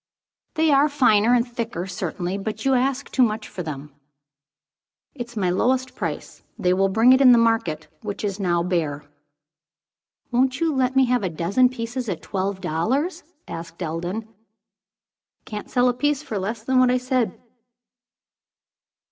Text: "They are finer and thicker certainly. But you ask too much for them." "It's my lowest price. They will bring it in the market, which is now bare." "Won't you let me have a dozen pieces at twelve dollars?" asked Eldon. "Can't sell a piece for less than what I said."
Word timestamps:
"They 0.55 0.71
are 0.71 0.89
finer 0.89 1.35
and 1.35 1.47
thicker 1.47 1.85
certainly. 1.85 2.35
But 2.39 2.65
you 2.65 2.73
ask 2.73 3.11
too 3.11 3.21
much 3.21 3.47
for 3.47 3.61
them." 3.61 3.93
"It's 5.13 5.37
my 5.37 5.51
lowest 5.51 5.93
price. 5.93 6.41
They 6.57 6.73
will 6.73 6.89
bring 6.89 7.13
it 7.13 7.21
in 7.21 7.33
the 7.33 7.37
market, 7.37 7.87
which 8.01 8.23
is 8.23 8.39
now 8.39 8.63
bare." 8.63 9.05
"Won't 10.31 10.59
you 10.59 10.73
let 10.75 10.95
me 10.95 11.05
have 11.05 11.21
a 11.21 11.29
dozen 11.29 11.69
pieces 11.69 12.09
at 12.09 12.23
twelve 12.23 12.61
dollars?" 12.61 13.21
asked 13.47 13.83
Eldon. 13.83 14.27
"Can't 15.45 15.69
sell 15.69 15.87
a 15.87 15.93
piece 15.93 16.23
for 16.23 16.39
less 16.39 16.63
than 16.63 16.79
what 16.79 16.89
I 16.89 16.97
said." 16.97 17.39